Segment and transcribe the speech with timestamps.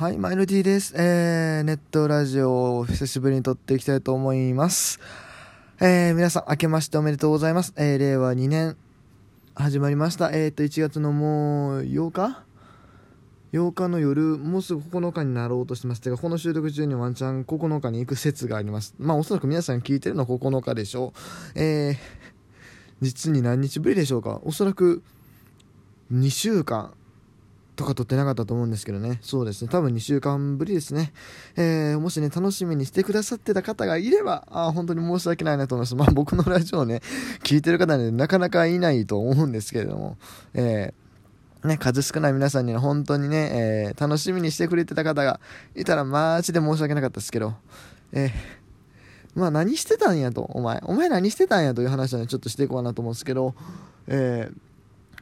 [0.00, 0.94] はい、マイルティです。
[0.96, 4.98] えー、ネットラジオを久しぶりに撮っていきたいと思います。
[5.78, 7.74] えー、皆さん、明けましておめでとうございます。
[7.76, 8.78] えー、令和2年、
[9.54, 10.30] 始まりました。
[10.30, 12.42] えーと、1月のもう、8日
[13.52, 16.00] ?8 日の夜、もうすぐ9日になろうとしてます。
[16.00, 18.94] てか、この収録中にワンチャン9日に行く説があります。
[18.98, 21.12] まあ、おそらく皆さん聞いてるのは9日でしょ
[21.54, 21.60] う。
[21.60, 21.96] えー、
[23.02, 24.40] 実に何日ぶりでしょうか？
[24.44, 25.02] おそらく、
[26.10, 26.94] 2週間。
[27.80, 29.18] とか撮ってなかったと思うんですけどね。
[29.22, 29.70] そうですね。
[29.70, 31.14] 多分2週間ぶりですね。
[31.56, 35.94] えー、もしね、楽しみにしてくださってた方がいれば、あ本当に申し訳ないなと思います。
[35.96, 37.00] まあ僕のラジオをね、
[37.42, 40.18] 聞いてる方ね、なかなかいないと思うんですけれども、
[40.52, 45.40] えー、ね、数少ない皆さんには本当にね、えー、楽しみにしてくれてた方が
[45.74, 47.54] いたらマジで申し訳なかったですけど、
[48.12, 48.30] えー、
[49.34, 50.80] まあ何してたんやと、お前。
[50.84, 53.54] お前何してたんやという話はね、ちょっとしていこうかなと思うんですけど、
[54.06, 54.69] えー、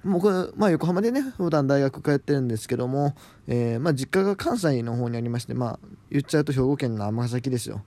[0.05, 3.15] 僕、まあ、横浜でね普段大学通ってるんですけども、
[3.47, 5.79] えー、まあ、実家が関西の方にありまして、まあ、
[6.11, 7.83] 言っちゃうと兵庫県の尼崎ですよ。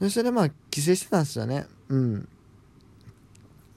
[0.00, 1.66] そしてまあ帰省してたんですよね。
[1.88, 2.28] うん。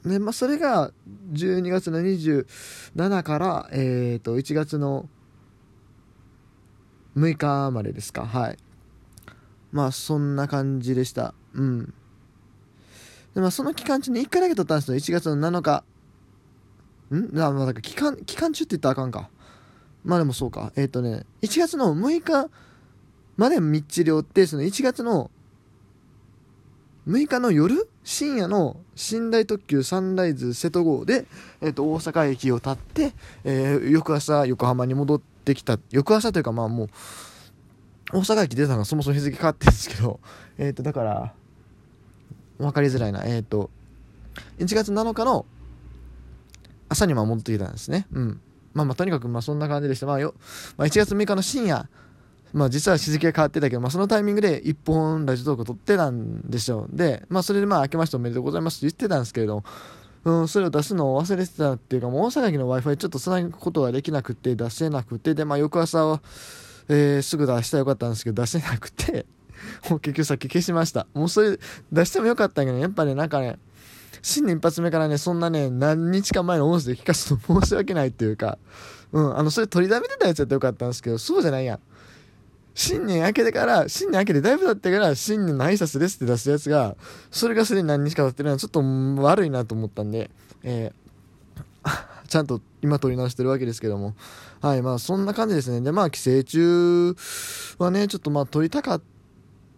[0.06, 0.92] でまあそれが
[1.34, 5.08] 12月の27からえ、ー、と1月の
[7.16, 8.26] 6日までですか。
[8.26, 8.58] はい。
[9.72, 11.34] まあそんな感じでした。
[11.54, 11.94] うん。
[13.34, 14.98] でまあその期間中に1回だけ撮ったんですよ。
[14.98, 15.84] 1月の7日。
[17.18, 17.40] ん？
[17.42, 19.30] あ、まあ、だか期間、期間中って言ったらあかんか。
[20.04, 20.72] まあでもそうか。
[20.76, 22.50] えっ、ー、とね、1月の6日
[23.38, 25.30] までみっちり追って、その1月の
[27.08, 28.78] 6日の夜深夜の
[29.12, 31.26] 寝台特急サンライズ瀬戸号で、
[31.60, 36.90] えー、と大阪駅を立って、えー、翌朝横浜に戻ってきた翌朝というかまあもう
[38.14, 40.20] 大阪駅出たのがそもそも日付変わってるんですけど
[40.60, 41.34] えっ、ー、とだから
[42.60, 43.72] 分かりづらいなえっ、と
[44.60, 45.46] 1月7日の
[46.92, 48.06] 朝にま戻ってきたんですね。
[48.12, 48.42] うん。
[48.74, 50.34] まあまあとにかくまあそんな感じでして、まあよ、
[50.78, 51.88] まあ、1月6日の深夜、
[52.54, 56.96] まあ実は日付が変わってたけど、まあそのタイミングで1本ラジオトークを撮ってたんでしょう。
[56.96, 59.64] で、まあそれでまあ明けましておめでとうございますと言ってたんですけれども、
[60.24, 66.22] うん、それを出すのを忘れてたっていうか、もう大阪駅の Wi-Fi ちょっとつなぐことができなくて、出せなくて、で、まあ翌朝は、
[66.90, 69.26] えー、すぐ出したらよかったんですけど、出せなくて、
[69.90, 71.08] もう結局さっき消しました。
[71.14, 71.58] もうそれ
[71.92, 73.58] 出してもよかったけど、ねやっぱね、なんかね、
[74.22, 78.58] 新年一発目からね、そんなね、何日か前の音声で聞かすと申し訳ないっていうか、
[79.12, 81.80] うん、あの、それ取りだめてたやつやったらよかったんですけど、そうじゃないやん。
[82.74, 86.96] 新年明けてから、新年明けてだいぶ経ってから、新年の挨拶ですって出すやつが、
[87.32, 88.82] それがすでに何日か経ってるのはちょっと
[89.24, 90.30] 悪いなと思ったんで、
[90.64, 94.16] えー、ちゃんと今撮り直してるわけですけども。
[94.62, 95.82] はい、まあそんな感じですね。
[95.82, 97.16] で、まあ帰省中
[97.78, 99.02] はね、ちょっとまあ撮りたかっ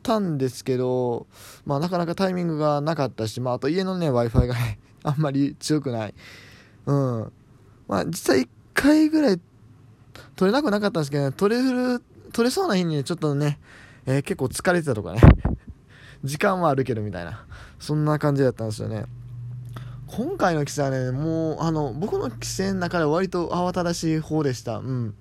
[0.04, 1.26] たんですけど、
[1.66, 4.56] まあ、なかなかタイミングがなかったし、まあ、あと家のね w i f i が
[5.04, 6.14] あんまり強くない。
[6.86, 7.32] うん。
[7.88, 9.40] まあ実際1回ぐらい
[10.36, 13.60] 取れなくなかったんですけど、ね、取れる取れそうな日に、ね、ちょっとね、
[14.06, 15.22] えー、結構疲れてたとかね。
[16.24, 17.46] 時間はあるけどみたいな。
[17.80, 19.06] そんな感じだったんですよね。
[20.08, 24.78] 今回の帰省はねもうあの僕の帰省の中で割と慌ただしい方でした。
[24.78, 25.16] うん。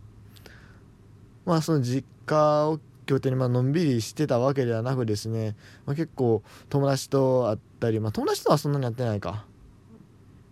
[1.44, 9.44] まあその実家を拠点にまのんびりしてたわけではなくですね、まあ、結構友達と会ったり、まあ、友達とはそんなにやってないか。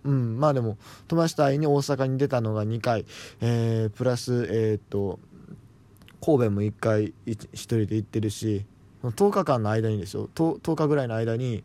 [0.03, 0.79] うんまあでも
[1.09, 3.05] 友達と会いに大阪に出たのが2回、
[3.43, 5.21] えー、プラスえっ、と
[6.25, 8.65] 神戸も1回1人で行ってるし
[9.03, 11.65] 10日間の間にでしょ 10, 10日ぐらいの間に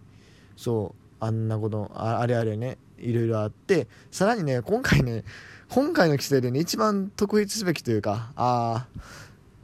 [0.58, 5.24] そうあんなことああれあれねいろいろあってさらにね今回ね
[5.70, 8.88] 今回の規制でね一番特筆すべきというかああ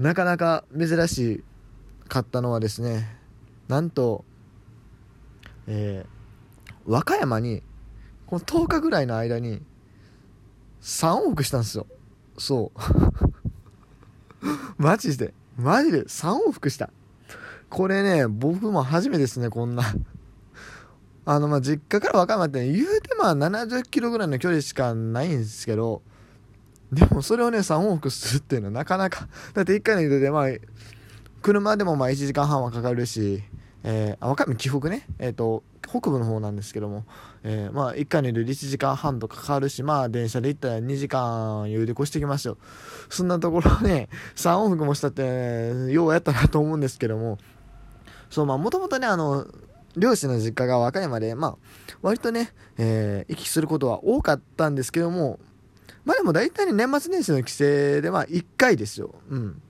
[0.02, 1.44] なかなか珍し
[2.08, 3.08] かったのはですね
[3.68, 4.26] なんと、
[5.68, 7.62] えー、和歌山に
[8.26, 9.62] この10日ぐらいの間に
[10.82, 11.86] 3往復したんですよ。
[12.40, 12.80] そう。
[14.82, 15.36] マジで。
[15.56, 16.90] マジで3往復した。
[17.70, 19.84] これね僕も初めてですねこんな。
[21.26, 26.02] あのまあ実家から和歌山って、言うてまあ70キロぐらいの距離しかないんですけど
[26.92, 30.50] でもそれをね3往復するっていうのはなかなか だって1回の移動でまあ
[31.42, 33.44] 車でもまあ1時間半はかかるし、
[33.84, 35.08] えー、あ若い紀北ね。
[35.18, 37.06] えっ、ー、と北部の方なんですけども、
[37.44, 42.58] えー、まあ1回の移動で1時間半とかかるしまあ電車で行ったら2時間余裕で越してきますよ
[43.10, 47.40] そんなところね 3往復もしたって、ようやったなと思うんですけども
[48.30, 49.48] そうまあもともとねあの
[49.98, 51.58] 両親の実家が和歌山でまあ
[52.02, 55.40] 割とね、えー、行き来することは多かったんですけども
[56.06, 57.64] まあでも大体ね、年末年始の帰省
[58.02, 59.14] でまあ1回ですよ。
[59.30, 59.62] うん。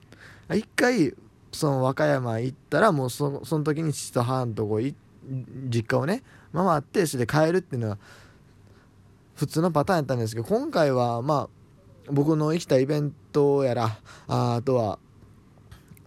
[0.48, 1.14] 1回、
[1.52, 4.94] その和歌山行ったら、もうそその時に父と母のとこい、
[5.68, 7.98] 実家をね、回って、それで帰るっていうのは、
[9.34, 11.48] 普通のパターンやったんですけど、今回はまあ、
[12.10, 13.98] 僕の生きたイベントやら、
[14.28, 14.98] ああとは、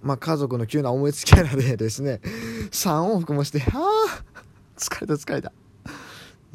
[0.06, 2.22] まあ、家族の急な思いつきやらでですね
[2.70, 4.24] 3往復もしてああ
[4.78, 5.52] 疲れた疲れた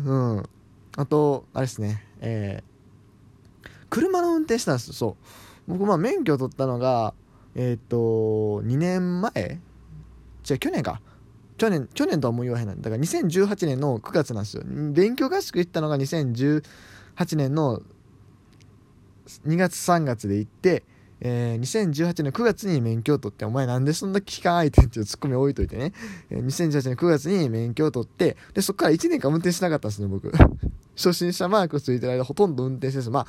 [0.05, 0.49] うん
[0.96, 2.69] あとあれですねえー、
[4.50, 5.17] 転したんですそ
[5.69, 5.73] う。
[5.73, 7.14] 僕まあ免許取ったのが
[7.55, 7.97] えっ、ー、と
[8.67, 9.61] 2年前？
[10.43, 11.00] じゃあ去年か。
[11.58, 12.91] 去年去年とはもう言わへんないだ。
[12.91, 14.62] から2018年の9月なんですよ。
[14.67, 16.62] 勉強合宿行ったのが2018
[17.37, 17.82] 年の
[19.47, 20.82] 2月3月で行って
[21.23, 25.93] えー、2018年9月に免許を取って、お前なんでそんな期間空いてんっていうツッコミ置いといてね、
[26.31, 30.32] えー、2018年9月に免許を取って、で、そこから1年間運転しなかったんですね、僕。
[30.96, 33.26] 初心者マークついてる間ほとんど運転してまあ、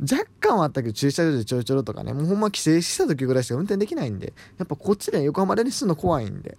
[0.00, 6.56] 若干はあったけど駐車場でちょろちょろとかね、もうほんま帰省した時ぐらいしか運転できないんで、やっぱこっちで横浜でにするの怖いんで、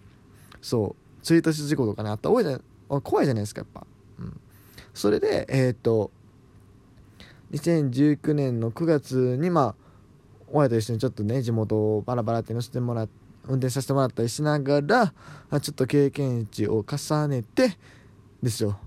[0.61, 2.29] そう、追突事故とかね、あった。
[2.29, 2.59] ら多いじゃ
[3.01, 3.85] 怖いじゃないですか、やっぱ。
[4.19, 4.39] うん。
[4.93, 6.11] それで、えー、っと、
[7.53, 9.75] 2019年の9月に、まあ、
[10.53, 15.13] 親と一緒にちょっとね地元をバラバラって乗せてもらって運転させてもらったりしながら
[15.59, 17.77] ちょっと経験値を重ねて
[18.41, 18.79] ですよ。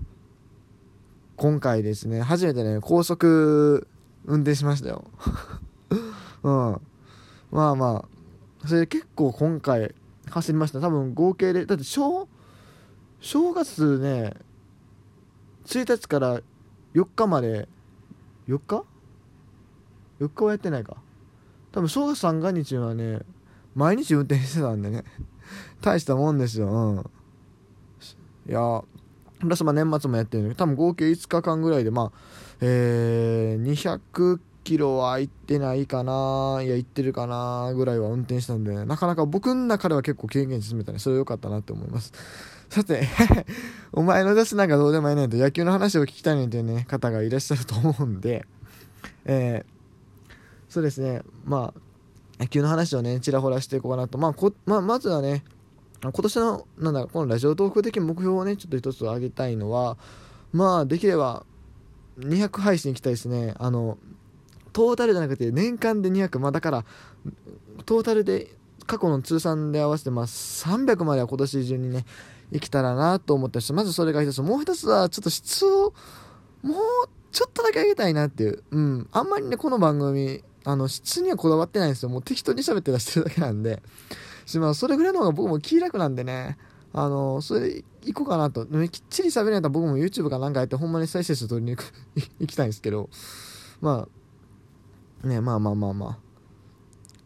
[1.35, 3.87] 今回ですね初めてね高速
[4.25, 5.05] 運転しましたよ。
[6.43, 6.81] うん。
[7.51, 8.15] まあまあ。
[8.67, 9.93] それで結構今回
[10.29, 10.81] 走りました。
[10.81, 12.27] 多分合計でだって正
[13.19, 14.33] 正月ね
[15.65, 16.41] 1日から
[16.93, 17.67] 4日まで
[18.47, 18.83] 4日
[20.19, 20.97] ?4 日はやってないか。
[21.71, 23.19] 多分正月三が日はね
[23.75, 25.03] 毎日運転してたんでね。
[25.81, 26.67] 大したもんですよ。
[26.67, 27.09] うん。
[28.47, 28.83] いや
[29.39, 32.19] プラスまあ年末もやってるんで多分合計5日間ぐらいでまあ
[32.61, 40.99] えー、200キロは行ってないかないや行ってるかなぐらいは運転したんでなかなか僕の中では結構経験値詰めたね。
[40.99, 42.13] それ良かったなって思います。
[42.69, 43.07] さて
[43.93, 48.45] お前の出すなんかどうでもいいねんと野球の話を聞きたいねんというね方がいらっしゃると思うんで
[49.25, 49.75] えー
[50.67, 51.21] そうですね。
[51.45, 51.79] まあ
[52.37, 55.45] 野球の話をねちらほらしていこうかなと、まあこまあ、まずはね
[56.11, 59.97] 今年のなんだこのラジオトーク的目標をねちょっと一つ挙げたいのは
[60.53, 61.45] まあできれば
[62.19, 63.97] 200配信いきたいですねあの
[64.73, 66.85] トータルじゃなくて年間で200まあだから
[67.85, 68.47] トータルで
[68.85, 72.05] 過去の通算で合わせてまあ300までは今年中にね
[72.51, 75.93] いけたらなと思ったしまずそれが一つもう一つはちょっと質を
[76.61, 82.09] もうちょっとだけ上げたいなっていううんあんまりねこの番組あの、質にはこだわってないんですよ。
[82.09, 83.81] もう適当に喋って出してるだけなんで。
[84.45, 86.57] しまあ、それぐらいの方が僕も気楽なんでね。
[86.93, 88.65] あの、それで行こうかなと。
[88.65, 91.93] きっちり喋れないと僕も YouTube かなんかやってほんまに再生数取りに行く
[92.39, 93.09] 行きたいんですけど。
[93.81, 94.07] ま
[95.23, 96.17] あ、ね、まあまあまあまあ。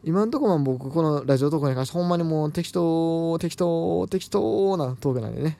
[0.03, 5.59] 今のところも僕このラジオトークに関してほんまにもう適当、適当、適当なトークなんでね。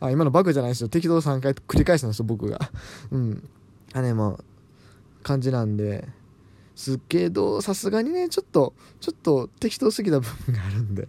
[0.00, 0.88] あ、今のバグじゃないですよ。
[0.88, 2.58] 適当3回繰り返したんですよ、僕が。
[3.10, 3.48] うん。
[3.92, 4.44] あね、まあ、
[5.22, 6.08] 感じなんで。
[6.78, 11.08] すけどさすがにねちょっとちょっと適当すぎた部分があるんで。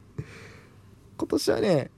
[1.18, 1.92] 今年はね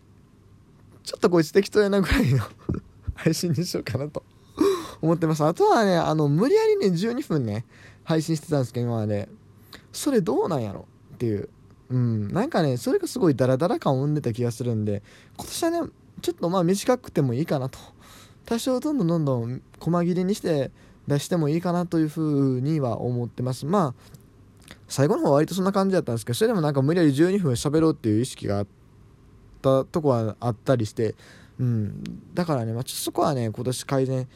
[1.04, 2.40] ちょっとこいつ適当やなぐらいの
[3.14, 4.24] 配信にしようかなと
[5.02, 5.44] 思ってます。
[5.46, 7.66] あとはねあの無理やりね12分ね
[8.04, 9.30] 配信してたんですけど今まで。
[9.94, 10.88] それどうなんやろ？
[11.14, 11.50] っていう。
[11.90, 12.28] うん。
[12.34, 15.02] なんかねそれがすごいダラダラ感を生んでた気がするんで
[15.38, 15.82] 今年はね
[16.22, 17.80] ちょっとまあ短くてもいいかなと。
[18.46, 20.72] 多少どんどんどんどん細切れにして
[21.12, 23.66] 出してもいいかなというふうには思ってます。
[23.66, 24.12] まあ
[24.88, 28.68] 最後の方は割とそんな感じだったんですけどそれでもなんか無理やり12分喋ろうっていう意識があっ
[29.62, 31.16] たとこはあったりして
[31.60, 32.04] うん。
[32.34, 34.28] だからね、まあ、ちょっとそこはね今年改善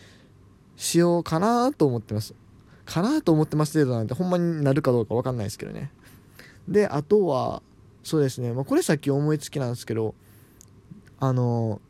[0.75, 2.33] しようかなと思ってます。
[2.85, 5.91] かなと思ってます程度なんてほんまになるかどうか分かんないですけどね。
[6.67, 7.61] であとは
[8.03, 10.13] そうですね、まあ、これさっき思いつきなんですけど
[11.19, 11.81] あの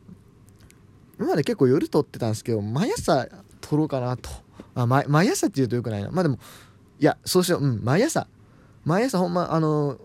[1.18, 3.28] 今まで結構夜撮ってたんですけど毎朝
[3.60, 4.30] 撮ろうかなと
[4.74, 6.10] あ毎毎朝って言うとよくないな。
[6.10, 6.38] まあでも
[6.98, 7.62] いやそうしよう。
[7.62, 8.26] うん毎朝。
[8.84, 9.98] 毎朝ほんまあの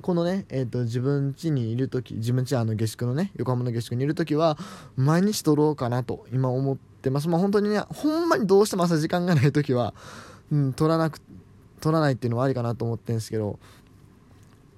[0.00, 4.56] このね、えーと、自分家にいる時自分家あの下宿のね横浜の下宿にいる時は
[4.96, 7.28] 毎日撮ろうかなと今思ってます。
[7.28, 9.94] まあ本当にねほんまにどうしても朝時間がない時は、
[10.52, 11.20] うん、撮らなく
[11.80, 13.58] 撮らないっていうのはありかなと思ってるんですけど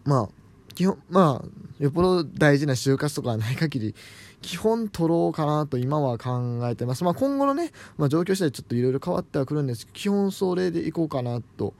[0.04, 0.28] まあ
[0.74, 1.48] 基本まあ
[1.80, 3.94] よっぽど大事な就活とかはない限り
[4.42, 7.04] 基本取ろうかなと今は考えてます。
[7.04, 11.74] まあ、今後のね、まあ、状況次第ちょっといろいろ変わってはくるんですけど、基本それでいこうかなと、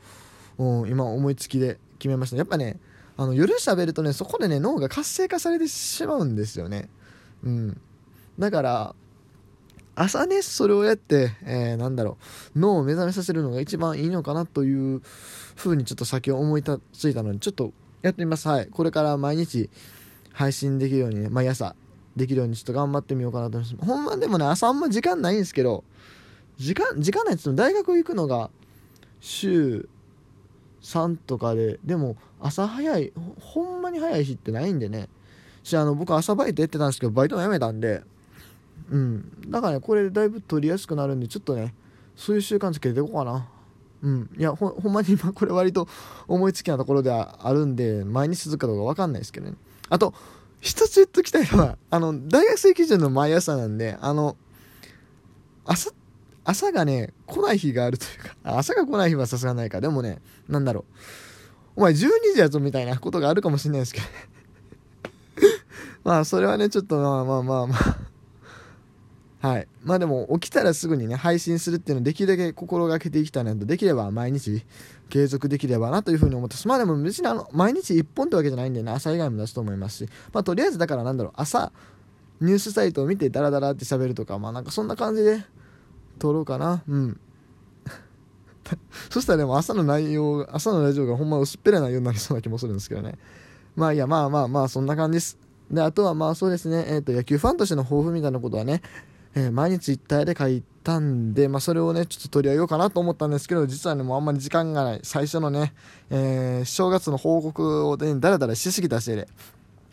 [0.59, 2.37] うん、今思いつきで決めました。
[2.37, 2.81] やっぱね、
[3.17, 6.89] あの夜喋るとね、そこでね、脳が活性化されてしまうんですよね。
[7.45, 7.81] うん。
[8.39, 8.95] だから、
[9.95, 12.17] 朝ね、それをやって、えー、なんだろ
[12.55, 15.03] う、脳を目覚めさせるのが一番いいのかなという
[15.57, 18.49] ふうにちょっと先を思いついたので、ちょっとやってみます。
[18.49, 18.67] はい。
[18.67, 19.69] これから毎日
[20.33, 21.75] 配信できるようにね、毎朝
[22.17, 25.85] できるようにちょっと頑張ってみようかなと思いますほんまでもね朝あんま時間ないんですけど
[26.59, 28.51] 時間時間ないっつっても大学行くのが
[29.21, 29.89] 週
[30.83, 35.09] 3とかででも朝早いほんまに早い日ってないんでね
[35.63, 38.03] しあの僕朝バイトやってたんですけどバイトも辞めたんで
[38.91, 41.75] うんだからねこれでだいぶ取りやすくなるんでちょっとね
[42.17, 43.49] そういう習慣つけていこうかな
[44.03, 44.31] うん。
[44.37, 45.89] いやほんまに今 これ割と
[46.29, 49.55] 思いつきなところではあるんで毎日続くかどうか分かんないですけどね。
[49.89, 50.15] あと
[50.61, 54.37] 一つ言っときたいのはあの大学生基準の毎朝なんであの
[55.65, 55.93] 朝
[56.45, 59.81] 朝がね来ない日があるというか朝が来ない日はさすがないか。
[59.81, 60.85] でもねなんだろう。
[61.77, 61.97] お前12
[62.35, 64.13] 時やぞみたいなことがあるかもしれないですけどね。
[66.05, 68.10] まあそれはねちょっとまあまあまあまあ
[69.41, 69.69] はい。
[69.85, 74.63] まあでも起きたらすぐにね配信するっていうのをできるだけ心がけていきたいなとできれば毎日
[75.09, 76.69] 継続できればなというふうに思ってます。
[76.69, 81.73] まあでも別にあの毎日1本ってわけじゃないんでね朝以外も出すと思いますしまあとりあえずだからなんだろう朝
[82.41, 85.43] ニュースサイトを見てダラダラって喋るとかまあなんかそんな感じで
[86.19, 86.83] 撮ろうかな。
[86.87, 87.21] うん。
[89.11, 93.19] そしたらでも朝の内容朝のラジオがほんま薄っぺらい内容になりそうな気もするんですけどね。
[93.75, 95.39] まあいやまあまあまあそんな感じです。
[95.71, 98.83] であとはまあそうですね、えー、と野球ファンとしての抱負みたいなことはね、
[99.35, 105.01] えー、毎日一体で書いたんで、まあ、それをねちょっと取り上げようかなと思ったんですけど実はねもうあんまり時間がない。
[105.03, 105.73] 最初のね、
[106.11, 109.29] えー、正月の報告をねだらだらしすぎたせいで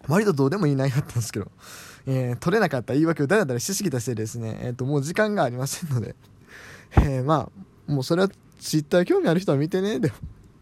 [0.07, 1.51] 割とどうでもいい内容だったんですけど、
[2.07, 6.15] えー、取れなかった言い訳をだらだらしすぎたせいでですね、えー、ともう時間がありませんので、
[6.91, 7.49] えー、ま
[7.87, 8.29] あもうそれは
[8.59, 10.15] ツイッター興味ある人は見てねでも。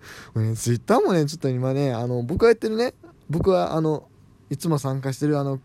[0.35, 2.93] ねツイッターもねちょっと今ねあの僕がやってるね
[3.29, 4.07] 僕はあの
[4.49, 5.59] いつも参加してるあの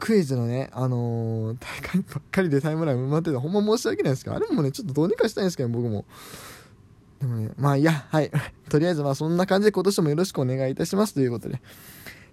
[0.00, 6.06] クイズのね、あのー、大会ばっかりでタイムライン埋まっててほんま申し訳ないですけど、あれもね、ちょっとどうにかしたいんですけど、僕も。
[7.20, 8.30] でもね、まあいや、はい。
[8.70, 11.60] とりあえずまあそんな感じで今年もよろしくお願いいたしますということで、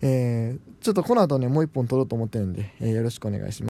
[0.02, 3.64] えー、ちょっとこの後ね、もう一本撮ろうと思ってるんで、えー、よろしくお願いします。